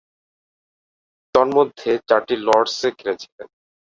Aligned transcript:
তন্মধ্যে, 1.35 1.91
চারটি 2.07 2.35
লর্ডসে 2.45 2.89
খেলেছিলেন। 2.99 3.47